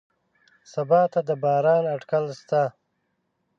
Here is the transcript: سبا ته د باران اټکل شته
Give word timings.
سبا 0.73 1.01
ته 1.13 1.19
د 1.27 1.29
باران 1.43 1.83
اټکل 1.95 2.25
شته 2.39 2.63